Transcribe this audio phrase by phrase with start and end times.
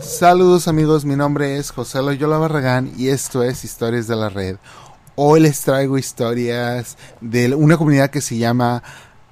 [0.00, 4.56] Saludos amigos, mi nombre es José Loyola Barragán y esto es Historias de la Red.
[5.14, 8.82] Hoy les traigo historias de una comunidad que se llama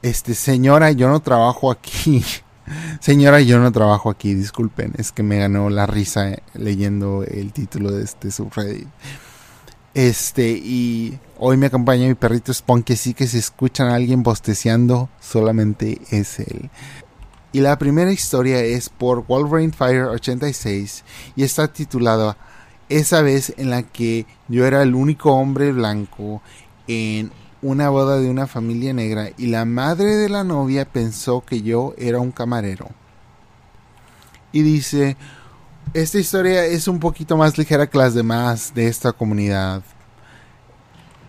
[0.03, 2.23] este Señora, yo no trabajo aquí.
[3.01, 7.91] Señora, yo no trabajo aquí, disculpen, es que me ganó la risa leyendo el título
[7.91, 8.89] de este subreddit.
[9.95, 15.09] Este, y hoy me acompaña mi perrito Spunky, así que si escuchan a alguien bosteceando,
[15.19, 16.71] solamente es él.
[17.53, 22.37] Y la primera historia es por Wolverine Fire 86 y está titulada
[22.89, 26.43] Esa vez en la que yo era el único hombre blanco
[26.87, 27.31] en
[27.63, 31.95] una boda de una familia negra y la madre de la novia pensó que yo
[31.97, 32.89] era un camarero.
[34.53, 35.17] Y dice,
[35.95, 39.83] esta historia es un poquito más ligera que las demás de esta comunidad.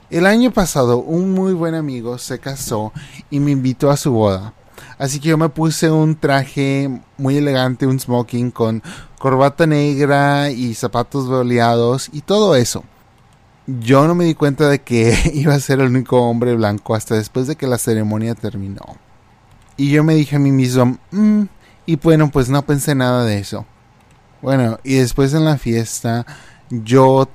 [0.10, 2.92] El año pasado un muy buen amigo se casó
[3.30, 4.54] y me invitó a su boda.
[4.98, 8.84] Así que yo me puse un traje muy elegante, un smoking con
[9.18, 12.84] corbata negra y zapatos boleados y todo eso.
[13.68, 17.16] Yo no me di cuenta de que iba a ser el único hombre blanco hasta
[17.16, 18.98] después de que la ceremonia terminó.
[19.78, 21.44] Y yo me dije a mí mismo, mm",
[21.86, 23.66] y bueno, pues no pensé nada de eso.
[24.42, 26.26] Bueno, y después en la fiesta
[26.70, 27.28] yo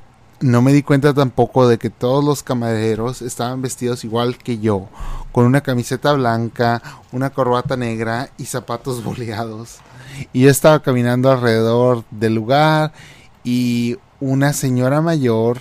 [0.45, 4.89] no me di cuenta tampoco de que todos los camareros estaban vestidos igual que yo,
[5.33, 9.78] con una camiseta blanca, una corbata negra y zapatos boleados.
[10.34, 12.92] Y yo estaba caminando alrededor del lugar
[13.42, 15.61] y una señora mayor,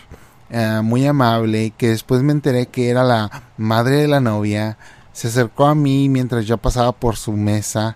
[0.50, 4.78] eh, muy amable, que después me enteré que era la madre de la novia,
[5.14, 7.96] se acercó a mí mientras yo pasaba por su mesa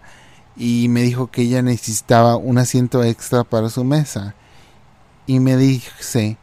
[0.55, 4.35] y me dijo que ella necesitaba un asiento extra para su mesa.
[5.25, 6.37] Y me dice,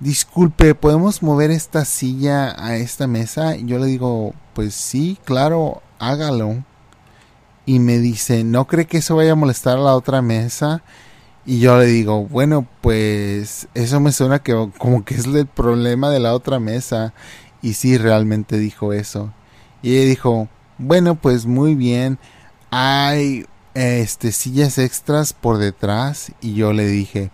[0.00, 3.56] disculpe, ¿podemos mover esta silla a esta mesa?
[3.56, 6.64] Y yo le digo, pues sí, claro, hágalo.
[7.66, 10.82] Y me dice, ¿no cree que eso vaya a molestar a la otra mesa?
[11.46, 16.10] Y yo le digo, bueno, pues eso me suena que como que es el problema
[16.10, 17.12] de la otra mesa.
[17.62, 19.32] Y sí, realmente dijo eso.
[19.82, 20.48] Y ella dijo,
[20.78, 22.18] bueno, pues muy bien.
[22.70, 26.32] Hay este sillas extras por detrás.
[26.40, 27.30] Y yo le dije,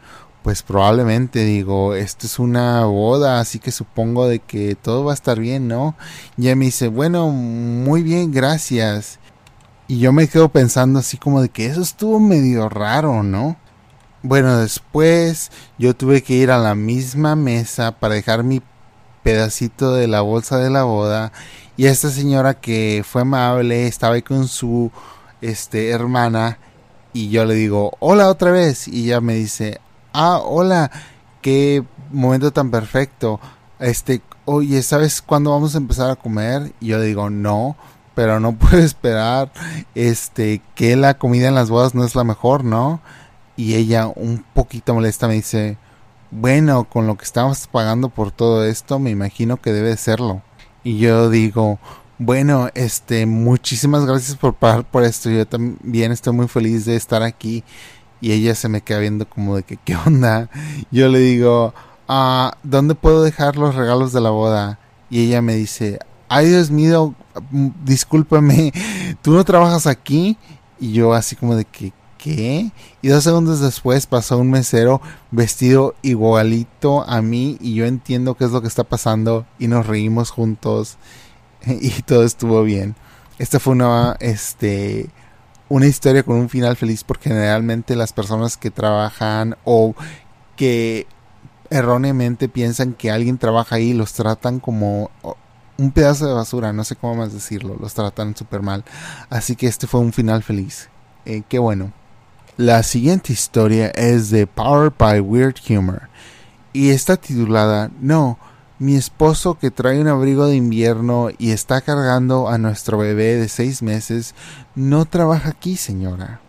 [0.46, 5.14] pues probablemente digo, esto es una boda, así que supongo de que todo va a
[5.14, 5.96] estar bien, ¿no?
[6.36, 9.18] Y ella me dice, bueno, muy bien, gracias.
[9.88, 13.56] Y yo me quedo pensando así como de que eso estuvo medio raro, ¿no?
[14.22, 18.62] Bueno, después yo tuve que ir a la misma mesa para dejar mi
[19.24, 21.32] pedacito de la bolsa de la boda
[21.76, 24.92] y esta señora que fue amable estaba ahí con su
[25.40, 26.60] este hermana
[27.12, 29.80] y yo le digo, "Hola otra vez" y ella me dice,
[30.16, 30.90] ah, hola,
[31.42, 33.38] qué momento tan perfecto.
[33.78, 36.72] Este, oye, ¿sabes cuándo vamos a empezar a comer?
[36.80, 37.76] Y yo digo, no,
[38.14, 39.52] pero no puedo esperar,
[39.94, 43.00] este, que la comida en las bodas no es la mejor, ¿no?
[43.56, 45.76] Y ella, un poquito molesta, me dice,
[46.30, 50.42] bueno, con lo que estamos pagando por todo esto, me imagino que debe serlo.
[50.82, 51.78] Y yo digo,
[52.18, 55.30] bueno, este, muchísimas gracias por pagar por esto.
[55.30, 57.64] Yo también estoy muy feliz de estar aquí
[58.20, 60.48] y ella se me queda viendo como de que, ¿qué onda?
[60.90, 61.74] Yo le digo,
[62.08, 64.78] ah, ¿dónde puedo dejar los regalos de la boda?
[65.10, 67.14] Y ella me dice, ay Dios mío,
[67.84, 68.72] discúlpame,
[69.22, 70.36] ¿tú no trabajas aquí?
[70.78, 72.72] Y yo así como de que, ¿qué?
[73.02, 75.00] Y dos segundos después pasó un mesero
[75.30, 79.86] vestido igualito a mí y yo entiendo qué es lo que está pasando y nos
[79.86, 80.96] reímos juntos
[81.66, 82.96] y todo estuvo bien.
[83.38, 85.10] Esta fue una, este,
[85.68, 89.94] una historia con un final feliz porque generalmente las personas que trabajan o
[90.56, 91.06] que
[91.70, 95.10] erróneamente piensan que alguien trabaja ahí los tratan como
[95.78, 98.84] un pedazo de basura, no sé cómo más decirlo, los tratan súper mal.
[99.28, 100.88] Así que este fue un final feliz.
[101.24, 101.92] Eh, qué bueno.
[102.56, 106.08] La siguiente historia es de Power by Weird Humor
[106.72, 108.38] y está titulada No,
[108.78, 113.48] mi esposo que trae un abrigo de invierno y está cargando a nuestro bebé de
[113.48, 114.34] seis meses
[114.74, 116.40] no trabaja aquí, señora.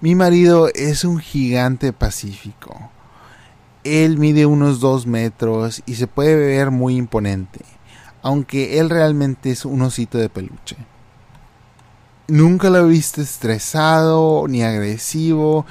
[0.00, 2.90] Mi marido es un gigante pacífico.
[3.82, 7.60] Él mide unos dos metros y se puede ver muy imponente,
[8.22, 10.76] aunque él realmente es un osito de peluche.
[12.26, 15.64] Nunca lo he visto estresado ni agresivo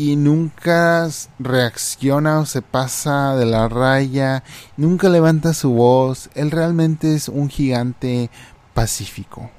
[0.00, 4.42] y nunca reacciona o se pasa de la raya,
[4.78, 8.30] nunca levanta su voz, él realmente es un gigante
[8.72, 9.50] pacífico.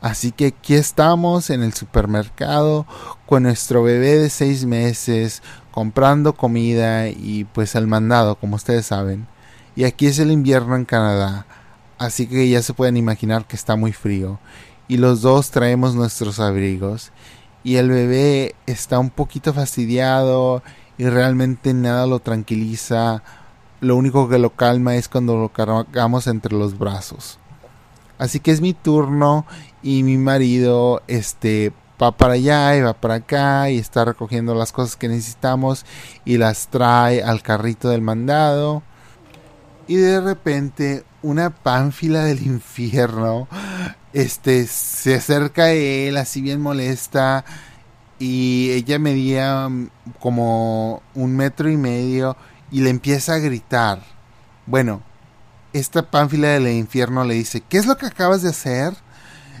[0.00, 2.86] Así que aquí estamos en el supermercado
[3.26, 5.42] con nuestro bebé de seis meses,
[5.72, 9.26] comprando comida y pues el mandado, como ustedes saben.
[9.74, 11.44] Y aquí es el invierno en Canadá,
[11.98, 14.38] así que ya se pueden imaginar que está muy frío.
[14.86, 17.10] Y los dos traemos nuestros abrigos
[17.64, 20.62] y el bebé está un poquito fastidiado
[20.98, 23.22] y realmente nada lo tranquiliza.
[23.80, 27.38] Lo único que lo calma es cuando lo cargamos entre los brazos.
[28.18, 29.46] Así que es mi turno
[29.82, 34.72] y mi marido este va para allá y va para acá y está recogiendo las
[34.72, 35.84] cosas que necesitamos
[36.24, 38.82] y las trae al carrito del mandado.
[39.88, 43.48] Y de repente una pánfila del infierno
[44.12, 47.44] este se acerca a él así bien molesta
[48.18, 52.36] y ella medía mm, como un metro y medio
[52.70, 54.02] y le empieza a gritar.
[54.66, 55.02] Bueno,
[55.72, 58.94] esta pánfila del infierno le dice, ¿qué es lo que acabas de hacer?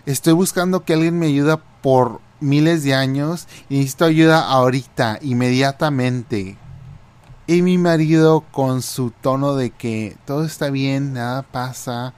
[0.06, 6.56] Estoy buscando que alguien me ayude por miles de años y necesito ayuda ahorita, inmediatamente.
[7.46, 12.14] Y mi marido con su tono de que todo está bien, nada pasa,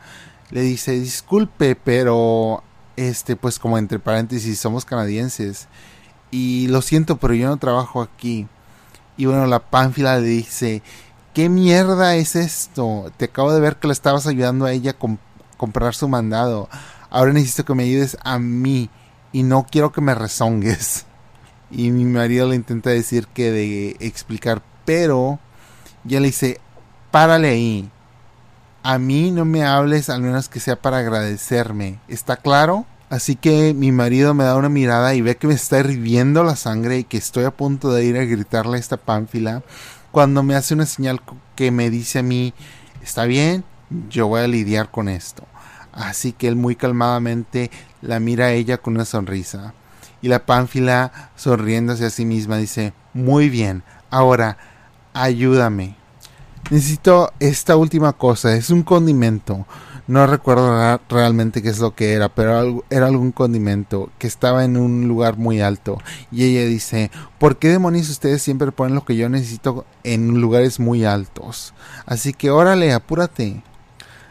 [0.51, 2.63] le dice, disculpe, pero
[2.97, 5.69] este, pues como entre paréntesis, somos canadienses.
[6.31, 8.49] Y lo siento, pero yo no trabajo aquí.
[9.17, 10.83] Y bueno, la pánfila le dice,
[11.33, 13.13] ¿qué mierda es esto?
[13.17, 16.69] Te acabo de ver que le estabas ayudando a ella a comprar su mandado.
[17.11, 18.91] Ahora necesito que me ayudes a mí
[19.33, 21.07] y no quiero que me rezongues.
[21.71, 25.41] Y mi marido le intenta decir que de explicar, pero
[26.05, 26.61] ya le dice,
[27.11, 27.91] párale ahí.
[28.85, 32.01] A mí no me hables al menos que sea para agradecerme.
[32.07, 32.85] ¿Está claro?
[33.09, 36.55] Así que mi marido me da una mirada y ve que me está hirviendo la
[36.55, 39.63] sangre y que estoy a punto de ir a gritarle a esta pánfila
[40.11, 41.23] cuando me hace una señal
[41.57, 42.53] que me dice a mí,
[43.03, 43.65] está bien,
[44.11, 45.45] yo voy a lidiar con esto.
[45.91, 47.71] Así que él muy calmadamente
[48.03, 49.73] la mira a ella con una sonrisa.
[50.21, 54.59] Y la pánfila, sonriéndose a sí misma, dice, muy bien, ahora,
[55.15, 55.97] ayúdame.
[56.71, 59.67] Necesito esta última cosa, es un condimento.
[60.07, 64.77] No recuerdo realmente qué es lo que era, pero era algún condimento que estaba en
[64.77, 65.99] un lugar muy alto.
[66.31, 70.79] Y ella dice, ¿por qué demonios ustedes siempre ponen lo que yo necesito en lugares
[70.79, 71.73] muy altos?
[72.05, 73.63] Así que órale, apúrate.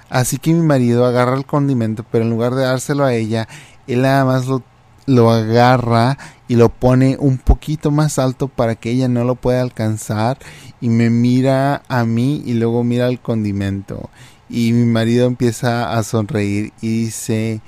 [0.10, 3.48] Así que mi marido agarra el condimento, pero en lugar de dárselo a ella,
[3.88, 4.62] él nada más lo,
[5.08, 6.20] lo agarra
[6.54, 10.38] y lo pone un poquito más alto para que ella no lo pueda alcanzar
[10.82, 14.12] y me mira a mí y luego mira al condimento
[14.52, 17.62] y mi marido empieza a sonreír y dice,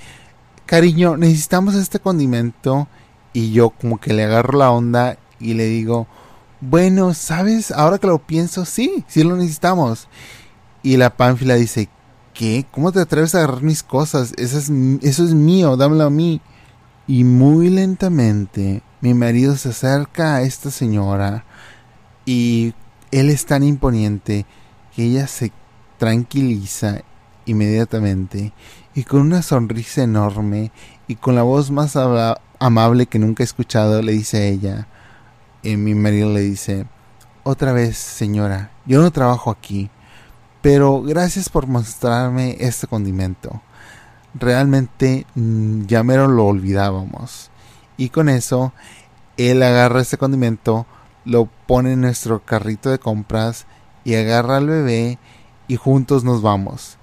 [0.67, 2.87] cariño, necesitamos este condimento
[3.33, 6.05] y yo como que le agarro la onda y le digo,
[6.61, 7.71] bueno, ¿sabes?
[7.71, 10.07] Ahora que lo pienso, sí, sí lo necesitamos.
[10.83, 11.89] Y la pánfila dice,
[12.35, 12.67] ¿qué?
[12.69, 14.33] ¿Cómo te atreves a agarrar mis cosas?
[14.37, 14.69] Eso es,
[15.01, 16.39] eso es mío, dámelo a mí.
[17.07, 21.45] Y muy lentamente mi marido se acerca a esta señora
[22.25, 22.73] y
[23.11, 24.45] él es tan imponente
[24.95, 25.51] que ella se
[25.97, 27.01] tranquiliza
[27.45, 28.53] inmediatamente
[28.95, 30.71] y con una sonrisa enorme
[31.07, 31.95] y con la voz más
[32.59, 34.87] amable que nunca he escuchado le dice a ella,
[35.61, 36.85] y mi marido le dice,
[37.43, 39.89] otra vez señora, yo no trabajo aquí,
[40.61, 43.61] pero gracias por mostrarme este condimento.
[44.37, 47.49] Realmente mm, ya mero lo olvidábamos.
[47.97, 48.73] Y con eso,
[49.37, 50.85] él agarra este condimento,
[51.23, 53.65] lo pone en nuestro carrito de compras
[54.03, 55.17] y agarra al bebé
[55.67, 56.97] y juntos nos vamos.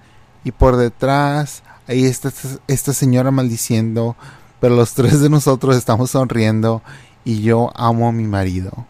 [0.45, 2.33] Y por detrás, ahí está
[2.69, 4.17] esta señora maldiciendo,
[4.61, 6.83] pero los tres de nosotros estamos sonriendo
[7.25, 8.87] y yo amo a mi marido.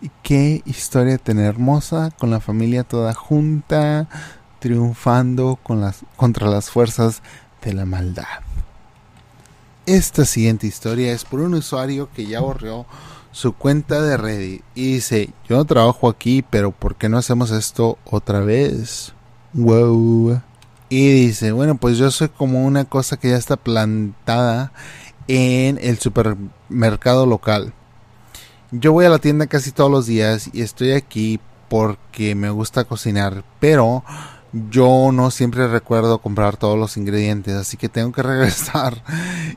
[0.00, 4.08] Y qué historia tan hermosa, con la familia toda junta,
[4.60, 7.22] triunfando con las, contra las fuerzas
[7.62, 8.24] de la maldad.
[9.86, 12.86] Esta siguiente historia es por un usuario que ya borró
[13.32, 17.50] su cuenta de Reddit y dice, yo no trabajo aquí, pero ¿por qué no hacemos
[17.50, 19.12] esto otra vez?
[19.52, 20.42] Wow.
[20.88, 24.72] Y dice, bueno, pues yo soy como una cosa que ya está plantada
[25.28, 27.72] en el supermercado local.
[28.72, 32.84] Yo voy a la tienda casi todos los días y estoy aquí porque me gusta
[32.84, 34.04] cocinar, pero
[34.52, 39.02] yo no siempre recuerdo comprar todos los ingredientes, así que tengo que regresar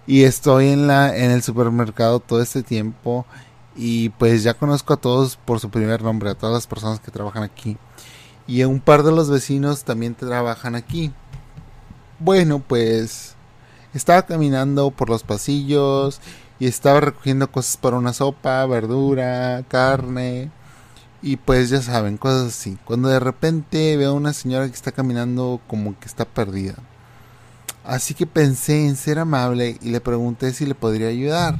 [0.06, 3.26] y estoy en la en el supermercado todo este tiempo
[3.76, 7.12] y pues ya conozco a todos por su primer nombre, a todas las personas que
[7.12, 7.78] trabajan aquí.
[8.46, 11.12] Y un par de los vecinos también trabajan aquí.
[12.20, 13.36] Bueno, pues
[13.94, 16.20] estaba caminando por los pasillos
[16.60, 20.52] y estaba recogiendo cosas para una sopa, verdura, carne
[21.24, 22.78] y pues ya saben, cosas así.
[22.84, 26.76] Cuando de repente veo a una señora que está caminando como que está perdida.
[27.86, 31.58] Así que pensé en ser amable y le pregunté si le podría ayudar.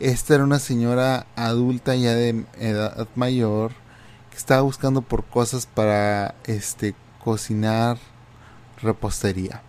[0.00, 3.72] Esta era una señora adulta ya de edad mayor
[4.30, 7.96] que estaba buscando por cosas para este cocinar
[8.82, 9.62] repostería.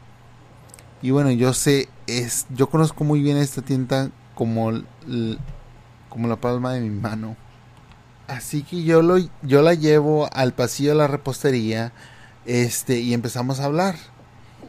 [1.02, 4.74] Y bueno, yo sé es yo conozco muy bien esta tienda como,
[6.10, 7.38] como la palma de mi mano.
[8.32, 11.92] Así que yo, lo, yo la llevo al pasillo de la repostería
[12.46, 13.96] este, y empezamos a hablar.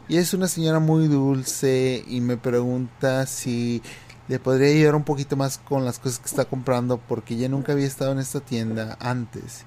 [0.09, 3.81] Y es una señora muy dulce y me pregunta si
[4.27, 7.71] le podría ayudar un poquito más con las cosas que está comprando porque ella nunca
[7.71, 9.63] había estado en esta tienda antes.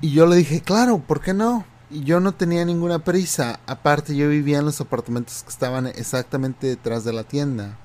[0.00, 1.64] Y yo le dije, claro, ¿por qué no?
[1.92, 3.60] Y yo no tenía ninguna prisa.
[3.68, 7.78] Aparte yo vivía en los apartamentos que estaban exactamente detrás de la tienda.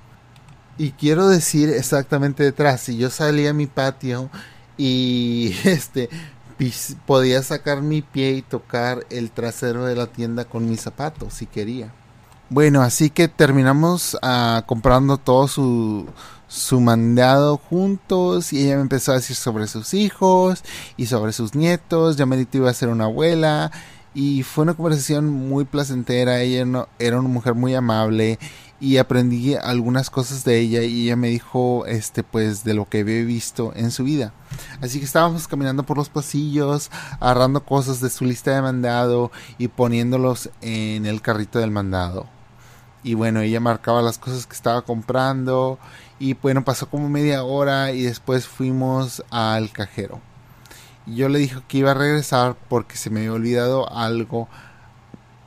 [0.79, 2.81] Y quiero decir exactamente detrás.
[2.81, 4.31] Si yo salía a mi patio
[4.79, 6.09] y este
[7.05, 11.45] podía sacar mi pie y tocar el trasero de la tienda con mis zapatos si
[11.45, 11.93] quería.
[12.49, 16.07] Bueno, así que terminamos uh, comprando todo su,
[16.47, 20.63] su mandado juntos y ella me empezó a decir sobre sus hijos
[20.97, 22.17] y sobre sus nietos.
[22.17, 23.71] Ya me iba a ser una abuela
[24.13, 26.41] y fue una conversación muy placentera.
[26.41, 28.39] Ella no, era una mujer muy amable
[28.79, 33.01] y aprendí algunas cosas de ella y ella me dijo este pues de lo que
[33.01, 34.33] había visto en su vida.
[34.81, 39.67] Así que estábamos caminando por los pasillos, agarrando cosas de su lista de mandado y
[39.67, 42.27] poniéndolos en el carrito del mandado.
[43.03, 45.77] Y bueno, ella marcaba las cosas que estaba comprando
[46.17, 50.21] y bueno, pasó como media hora y después fuimos al cajero.
[51.05, 54.47] Y yo le dije que iba a regresar porque se me había olvidado algo,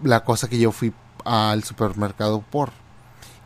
[0.02, 0.92] la cosa que yo fui
[1.24, 2.81] al supermercado por.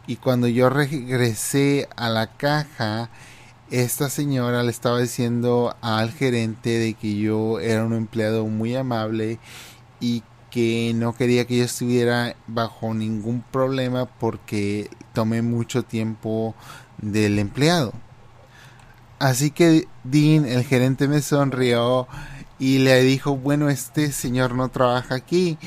[0.06, 3.10] Y cuando yo regresé a la caja,
[3.70, 9.40] esta señora le estaba diciendo al gerente de que yo era un empleado muy amable
[10.00, 16.54] y que no quería que yo estuviera bajo ningún problema porque tomé mucho tiempo
[16.98, 17.92] del empleado.
[19.18, 22.06] Así que Dean, el gerente, me sonrió
[22.58, 25.58] y le dijo, bueno, este señor no trabaja aquí.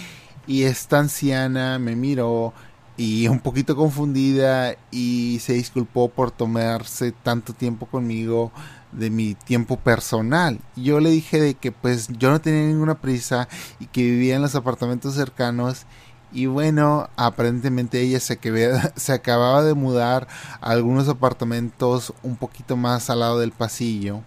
[0.47, 2.53] Y esta anciana me miró
[2.99, 8.51] y un poquito confundida y se disculpó por tomarse tanto tiempo conmigo
[8.91, 10.59] de mi tiempo personal.
[10.75, 13.47] Yo le dije de que pues yo no tenía ninguna prisa
[13.79, 15.85] y que vivía en los apartamentos cercanos
[16.33, 18.37] y bueno, aparentemente ella se,
[18.97, 20.27] se acababa de mudar
[20.59, 24.23] a algunos apartamentos un poquito más al lado del pasillo.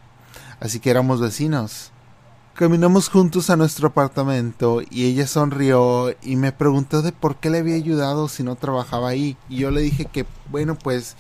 [0.61, 1.92] Así que éramos vecinos.
[2.55, 7.59] Caminamos juntos a nuestro apartamento y ella sonrió y me preguntó de por qué le
[7.59, 9.39] había ayudado si no trabajaba ahí.
[9.49, 11.17] Y yo le dije que, bueno, pues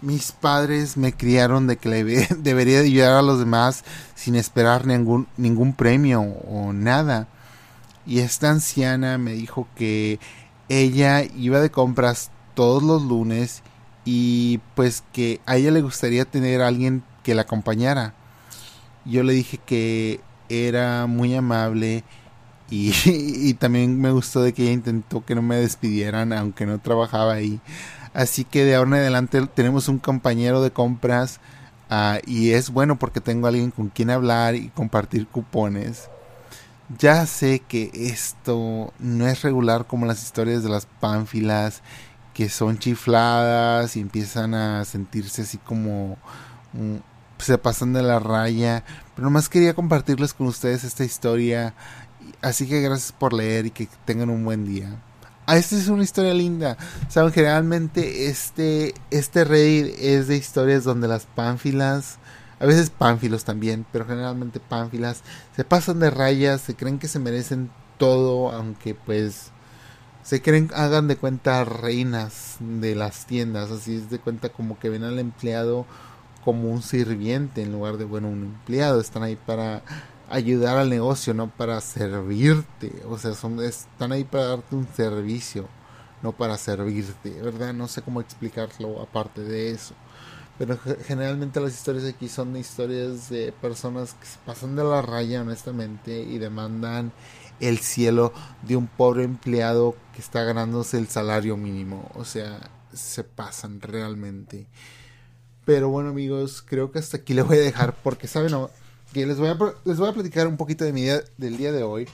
[0.00, 2.04] mis padres me criaron de que le
[2.38, 3.84] debería ayudar a los demás
[4.16, 7.28] sin esperar ningún, ningún premio o nada.
[8.04, 10.18] Y esta anciana me dijo que
[10.68, 13.62] ella iba de compras todos los lunes
[14.04, 18.14] y pues que a ella le gustaría tener a alguien que la acompañara.
[19.04, 20.20] Yo le dije que
[20.52, 22.04] era muy amable
[22.72, 27.34] y, también me gustó de que ella intentó que no me despidieran aunque no trabajaba
[27.34, 27.60] ahí.
[28.14, 31.38] Así que de ahora en adelante tenemos un compañero de compras
[31.90, 36.08] ah, y es bueno porque tengo a alguien con quien hablar y compartir cupones.
[36.98, 41.82] Ya sé que esto no es regular como las historias de las pánfilas
[42.32, 46.16] que son chifladas y empiezan a sentirse así como
[47.44, 48.84] se pasan de la raya.
[49.14, 51.74] Pero nomás quería compartirles con ustedes esta historia.
[52.40, 55.00] Así que gracias por leer y que tengan un buen día.
[55.46, 56.76] Ah, esta es una historia linda.
[57.08, 62.18] Saben, generalmente este, este Reddit es de historias donde las pánfilas,
[62.60, 65.22] a veces pánfilos también, pero generalmente pánfilas,
[65.56, 69.50] se pasan de rayas, se creen que se merecen todo, aunque pues
[70.22, 74.90] se creen, hagan de cuenta reinas de las tiendas, así es de cuenta como que
[74.90, 75.86] ven al empleado
[76.44, 79.00] como un sirviente en lugar de, bueno, un empleado.
[79.00, 79.82] Están ahí para
[80.28, 82.92] ayudar al negocio, no para servirte.
[83.08, 85.68] O sea, son, están ahí para darte un servicio,
[86.22, 87.72] no para servirte, ¿verdad?
[87.72, 89.94] No sé cómo explicarlo aparte de eso.
[90.58, 95.40] Pero generalmente las historias aquí son historias de personas que se pasan de la raya,
[95.40, 97.12] honestamente, y demandan
[97.60, 98.32] el cielo
[98.62, 102.10] de un pobre empleado que está ganándose el salario mínimo.
[102.14, 104.66] O sea, se pasan realmente.
[105.64, 108.52] Pero bueno amigos, creo que hasta aquí le voy a dejar porque saben
[109.12, 111.72] que les voy a, les voy a platicar un poquito de mi día, del día
[111.72, 112.08] de hoy.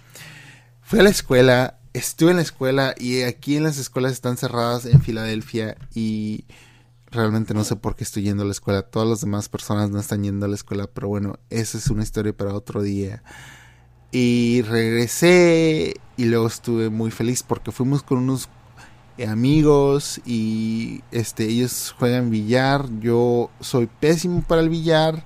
[0.82, 4.86] Fui a la escuela, estuve en la escuela y aquí en las escuelas están cerradas
[4.86, 6.44] en Filadelfia y
[7.10, 8.82] realmente no sé por qué estoy yendo a la escuela.
[8.82, 12.02] Todas las demás personas no están yendo a la escuela, pero bueno, esa es una
[12.02, 13.22] historia para otro día.
[14.10, 18.48] Y regresé y luego estuve muy feliz porque fuimos con unos
[19.26, 22.86] amigos y este ellos juegan billar.
[23.00, 25.24] Yo soy pésimo para el billar.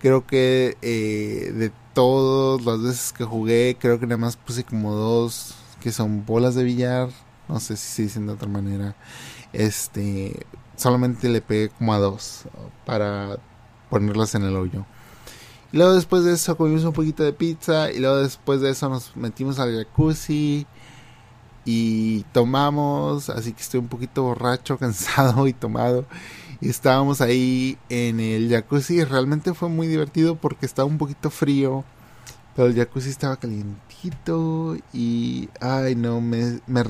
[0.00, 4.94] Creo que eh, de todas las veces que jugué creo que nada más puse como
[4.94, 7.10] dos que son bolas de billar.
[7.48, 8.96] No sé si se dicen de otra manera.
[9.52, 10.46] Este
[10.76, 12.42] solamente le pegué como a dos
[12.86, 13.38] para
[13.90, 14.86] ponerlas en el hoyo.
[15.72, 18.88] Y luego después de eso comimos un poquito de pizza y luego después de eso
[18.88, 20.66] nos metimos al jacuzzi
[21.64, 26.04] y tomamos, así que estoy un poquito borracho, cansado y tomado.
[26.60, 31.84] Y estábamos ahí en el jacuzzi realmente fue muy divertido porque estaba un poquito frío,
[32.54, 36.82] pero el jacuzzi estaba calientito y, ay no, me, me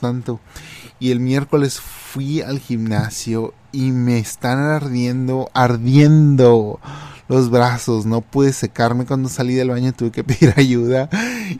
[0.00, 0.40] tanto.
[1.00, 6.80] Y el miércoles fui al gimnasio y me están ardiendo, ardiendo
[7.28, 11.08] los brazos, no pude secarme cuando salí del baño, tuve que pedir ayuda.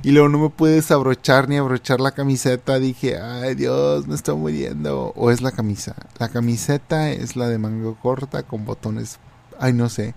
[0.03, 4.37] Y luego no me pude desabrochar ni abrochar la camiseta, dije, ay Dios, me estoy
[4.37, 9.19] muriendo, o es la camisa, la camiseta es la de mango corta con botones,
[9.59, 10.15] ay no sé,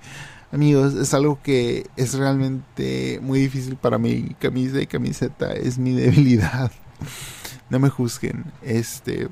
[0.51, 5.91] amigos, es algo que es realmente muy difícil para mí, camisa y camiseta es mi
[5.95, 6.71] debilidad,
[7.69, 9.27] no me juzguen, este...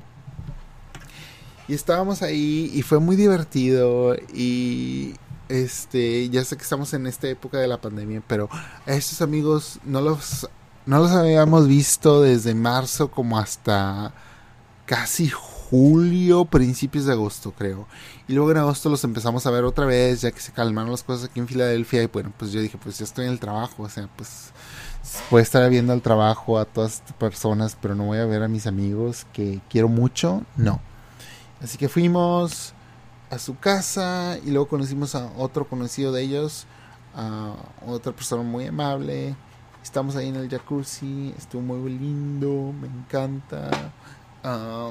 [1.68, 5.14] Y estábamos ahí y fue muy divertido y
[5.50, 8.48] este, ya sé que estamos en esta época de la pandemia, pero
[8.86, 10.48] a estos amigos no los,
[10.86, 14.14] no los habíamos visto desde marzo como hasta
[14.86, 17.86] casi julio, principios de agosto, creo.
[18.28, 21.02] Y luego en agosto los empezamos a ver otra vez, ya que se calmaron las
[21.02, 22.02] cosas aquí en Filadelfia.
[22.02, 24.52] Y bueno, pues yo dije, pues ya estoy en el trabajo, o sea, pues
[25.28, 28.48] puedo estar viendo al trabajo a todas estas personas, pero no voy a ver a
[28.48, 30.80] mis amigos que quiero mucho, no.
[31.62, 32.74] Así que fuimos
[33.30, 36.66] a su casa y luego conocimos a otro conocido de ellos,
[37.14, 37.54] a
[37.86, 39.34] otra persona muy amable.
[39.82, 43.92] Estamos ahí en el jacuzzi, estuvo muy lindo, me encanta.
[44.44, 44.90] Ah,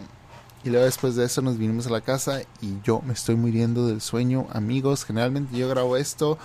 [0.63, 3.87] y luego después de eso nos vinimos a la casa y yo me estoy muriendo
[3.87, 5.05] del sueño, amigos.
[5.05, 6.37] Generalmente yo grabo esto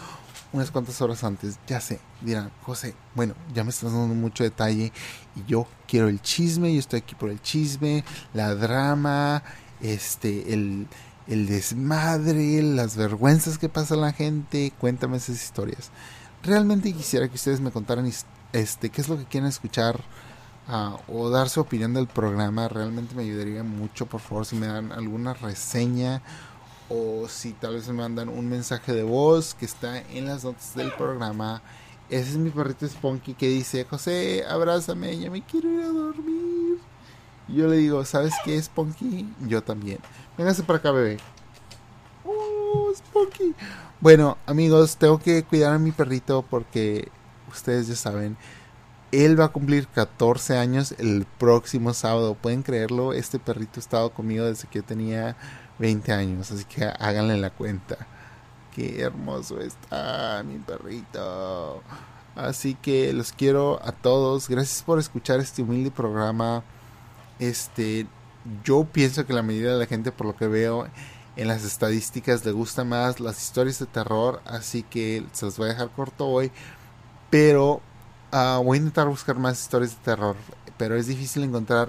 [0.55, 1.59] unas cuantas horas antes.
[1.67, 4.93] Ya sé, dirán, José, bueno, ya me estás dando mucho detalle
[5.35, 9.43] y yo quiero el chisme, yo estoy aquí por el chisme, la drama,
[9.81, 10.87] este, el,
[11.27, 15.91] el desmadre, las vergüenzas que pasa la gente, cuéntame esas historias.
[16.43, 18.11] Realmente quisiera que ustedes me contaran
[18.53, 20.01] este qué es lo que quieren escuchar
[20.69, 22.69] uh, o dar su opinión del programa.
[22.69, 26.23] Realmente me ayudaría mucho, por favor, si me dan alguna reseña
[26.91, 30.75] o si tal vez me mandan un mensaje de voz que está en las notas
[30.75, 31.63] del programa.
[32.11, 36.64] Ese es mi perrito Spunky que dice, José, abrázame, ya me quiero ir a dormir.
[37.49, 39.29] Yo le digo, ¿sabes qué, Spunky?
[39.47, 39.99] Yo también.
[40.37, 41.19] Véngase para acá, bebé.
[42.25, 43.55] Oh, Spooky.
[44.01, 47.09] Bueno, amigos, tengo que cuidar a mi perrito porque
[47.51, 48.37] ustedes ya saben,
[49.13, 52.35] él va a cumplir 14 años el próximo sábado.
[52.35, 53.13] ¿Pueden creerlo?
[53.13, 55.37] Este perrito ha estado conmigo desde que yo tenía
[55.79, 57.97] 20 años, así que háganle la cuenta.
[58.75, 61.83] Qué hermoso está mi perrito.
[62.35, 64.49] Así que los quiero a todos.
[64.49, 66.65] Gracias por escuchar este humilde programa.
[67.39, 68.07] Este,
[68.65, 70.89] yo pienso que la mayoría de la gente, por lo que veo
[71.37, 75.67] en las estadísticas, le gusta más las historias de terror, así que se los voy
[75.67, 76.51] a dejar corto hoy.
[77.31, 77.81] Pero
[78.33, 80.37] ah, voy a intentar buscar más historias de terror,
[80.77, 81.89] pero es difícil encontrar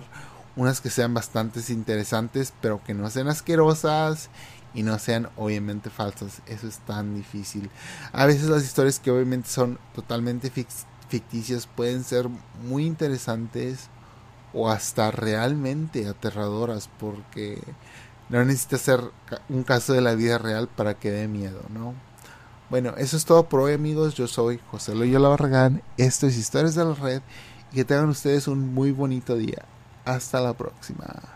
[0.55, 4.29] unas que sean bastante interesantes, pero que no sean asquerosas
[4.73, 6.41] y no sean obviamente falsas.
[6.47, 7.69] Eso es tan difícil.
[8.13, 10.51] A veces las historias que obviamente son totalmente
[11.09, 12.29] ficticias pueden ser
[12.63, 13.89] muy interesantes
[14.55, 17.61] o hasta realmente aterradoras porque
[18.29, 19.01] no necesita ser
[19.49, 21.93] un caso de la vida real para que dé miedo, ¿no?
[22.69, 26.73] Bueno, eso es todo por hoy amigos, yo soy José Loyola Barragán, esto es Historias
[26.73, 27.21] de la Red
[27.71, 29.65] y que tengan ustedes un muy bonito día.
[30.05, 31.34] Hasta la próxima.